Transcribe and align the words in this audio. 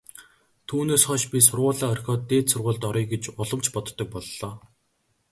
Түүнээс 0.69 1.03
хойш 1.07 1.23
би 1.31 1.39
сургуулиа 1.47 1.87
орхиод 1.93 2.21
дээд 2.29 2.47
сургуульд 2.49 2.83
оръё 2.89 3.05
гэж 3.11 3.23
улам 3.41 3.59
ч 3.63 3.65
боддог 3.75 4.07
боллоо. 4.13 4.51